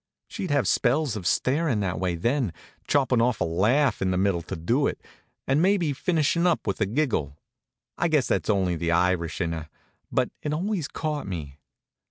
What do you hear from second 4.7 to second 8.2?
it, and maybe finishin' up with a giggle. I